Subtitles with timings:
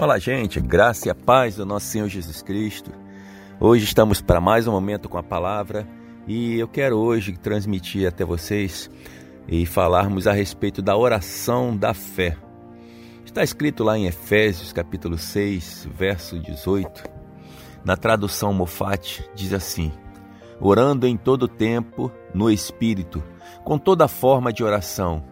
[0.00, 2.90] Olá, gente, graça e a paz do nosso Senhor Jesus Cristo.
[3.60, 5.86] Hoje estamos para mais um momento com a palavra
[6.26, 8.90] e eu quero hoje transmitir até vocês
[9.46, 12.34] e falarmos a respeito da oração da fé.
[13.26, 17.04] Está escrito lá em Efésios capítulo 6, verso 18.
[17.84, 19.92] Na tradução Mofate diz assim:
[20.58, 23.22] Orando em todo tempo no espírito,
[23.62, 25.22] com toda forma de oração.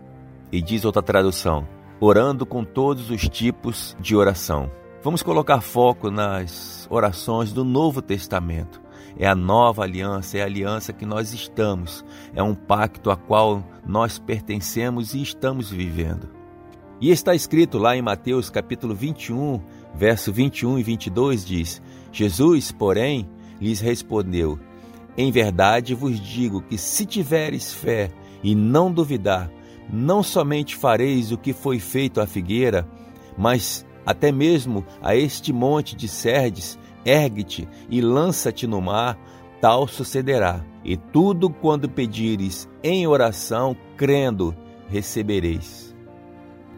[0.53, 1.67] E diz outra tradução:
[2.01, 4.71] orando com todos os tipos de oração.
[5.03, 8.81] Vamos colocar foco nas orações do Novo Testamento.
[9.17, 13.65] É a nova aliança, é a aliança que nós estamos, é um pacto a qual
[13.87, 16.29] nós pertencemos e estamos vivendo.
[17.01, 19.61] E está escrito lá em Mateus capítulo 21,
[19.95, 23.29] verso 21 e 22 diz: Jesus, porém,
[23.61, 24.59] lhes respondeu:
[25.17, 28.11] Em verdade vos digo que se tiveres fé
[28.43, 29.51] e não duvidar,
[29.91, 32.87] não somente fareis o que foi feito à figueira,
[33.37, 39.19] mas até mesmo a este monte de Serdes, ergue-te e lança-te no mar,
[39.61, 40.65] tal sucederá.
[40.85, 44.55] E tudo quando pedires em oração, crendo,
[44.89, 45.95] recebereis.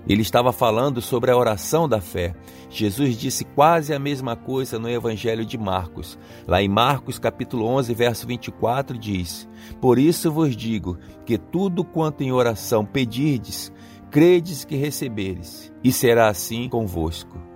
[0.08, 2.34] Ele estava falando sobre a oração da fé.
[2.68, 6.18] Jesus disse quase a mesma coisa no Evangelho de Marcos.
[6.46, 9.48] Lá em Marcos, capítulo 11, verso 24, diz:
[9.80, 13.72] Por isso vos digo que tudo quanto em oração pedirdes,
[14.10, 17.50] credes que receberes, e será assim convosco.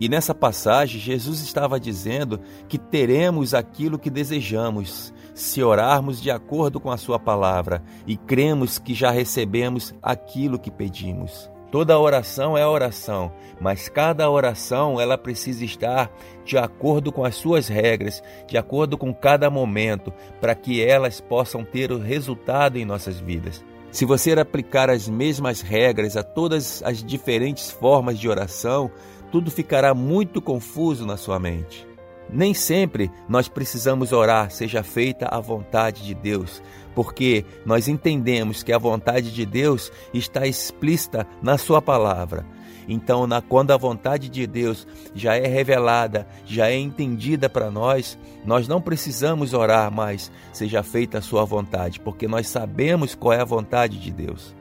[0.00, 6.80] E nessa passagem, Jesus estava dizendo que teremos aquilo que desejamos, se orarmos de acordo
[6.80, 11.49] com a Sua palavra e cremos que já recebemos aquilo que pedimos.
[11.70, 16.10] Toda oração é oração, mas cada oração ela precisa estar
[16.44, 21.64] de acordo com as suas regras, de acordo com cada momento, para que elas possam
[21.64, 23.64] ter o resultado em nossas vidas.
[23.92, 28.90] Se você aplicar as mesmas regras a todas as diferentes formas de oração,
[29.30, 31.89] tudo ficará muito confuso na sua mente.
[32.32, 36.62] Nem sempre nós precisamos orar, seja feita a vontade de Deus,
[36.94, 42.46] porque nós entendemos que a vontade de Deus está explícita na Sua palavra.
[42.88, 48.18] Então, na, quando a vontade de Deus já é revelada, já é entendida para nós,
[48.44, 53.40] nós não precisamos orar mais, seja feita a Sua vontade, porque nós sabemos qual é
[53.40, 54.54] a vontade de Deus.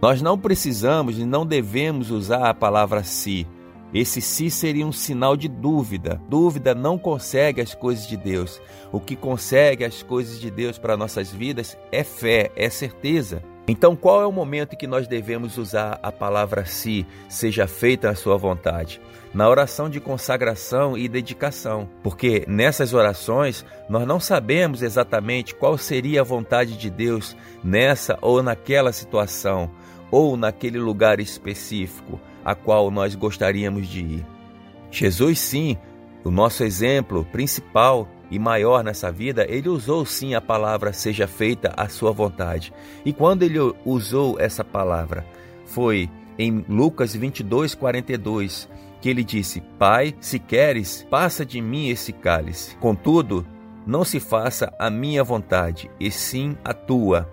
[0.00, 3.46] Nós não precisamos e não devemos usar a palavra si,
[3.92, 6.20] esse se seria um sinal de dúvida.
[6.28, 8.60] Dúvida não consegue as coisas de Deus.
[8.92, 13.42] O que consegue as coisas de Deus para nossas vidas é fé, é certeza.
[13.68, 18.08] Então, qual é o momento em que nós devemos usar a palavra si, seja feita
[18.08, 18.98] a sua vontade?
[19.34, 26.22] Na oração de consagração e dedicação, porque nessas orações nós não sabemos exatamente qual seria
[26.22, 29.70] a vontade de Deus nessa ou naquela situação,
[30.10, 34.26] ou naquele lugar específico a qual nós gostaríamos de ir.
[34.90, 35.76] Jesus, sim,
[36.24, 41.72] o nosso exemplo principal e maior nessa vida, ele usou sim a palavra seja feita
[41.76, 42.72] a sua vontade.
[43.04, 45.26] E quando ele usou essa palavra,
[45.64, 48.68] foi em Lucas 22, 42,
[49.00, 52.76] que ele disse: Pai, se queres, passa de mim esse cálice.
[52.76, 53.46] Contudo,
[53.86, 57.28] não se faça a minha vontade, e sim a tua.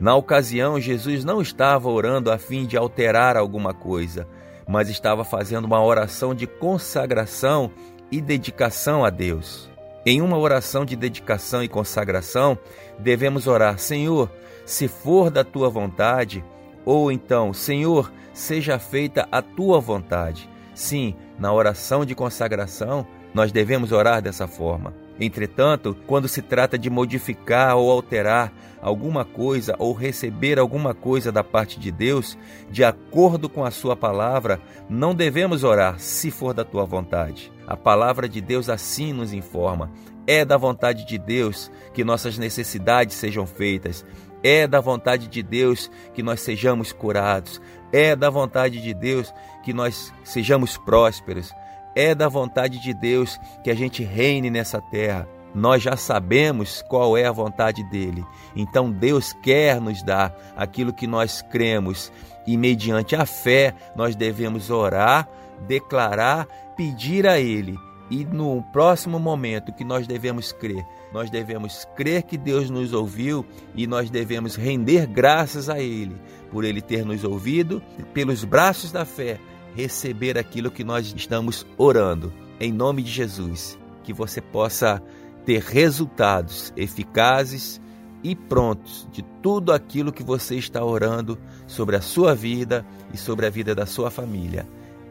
[0.00, 4.26] Na ocasião, Jesus não estava orando a fim de alterar alguma coisa,
[4.66, 7.70] mas estava fazendo uma oração de consagração
[8.10, 9.70] e dedicação a Deus.
[10.06, 12.58] Em uma oração de dedicação e consagração,
[12.98, 14.30] devemos orar: Senhor,
[14.66, 16.44] se for da tua vontade,
[16.84, 20.48] ou então, Senhor, seja feita a tua vontade.
[20.74, 25.03] Sim, na oração de consagração, nós devemos orar dessa forma.
[25.18, 28.52] Entretanto, quando se trata de modificar ou alterar
[28.82, 32.36] alguma coisa ou receber alguma coisa da parte de Deus,
[32.70, 37.52] de acordo com a Sua palavra, não devemos orar se for da tua vontade.
[37.66, 39.90] A palavra de Deus assim nos informa.
[40.26, 44.04] É da vontade de Deus que nossas necessidades sejam feitas.
[44.42, 47.60] É da vontade de Deus que nós sejamos curados.
[47.92, 49.32] É da vontade de Deus
[49.62, 51.50] que nós sejamos prósperos
[51.94, 55.28] é da vontade de Deus que a gente reine nessa terra.
[55.54, 58.24] Nós já sabemos qual é a vontade dele.
[58.56, 62.10] Então Deus quer nos dar aquilo que nós cremos
[62.46, 65.28] e mediante a fé nós devemos orar,
[65.66, 66.46] declarar,
[66.76, 67.78] pedir a ele.
[68.10, 73.46] E no próximo momento que nós devemos crer, nós devemos crer que Deus nos ouviu
[73.74, 76.16] e nós devemos render graças a ele
[76.50, 77.82] por ele ter nos ouvido,
[78.12, 79.38] pelos braços da fé
[79.74, 82.32] receber aquilo que nós estamos orando.
[82.60, 85.02] Em nome de Jesus, que você possa
[85.44, 87.80] ter resultados eficazes
[88.22, 93.46] e prontos de tudo aquilo que você está orando sobre a sua vida e sobre
[93.46, 94.66] a vida da sua família.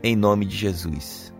[0.05, 1.32] em nome de Jesus.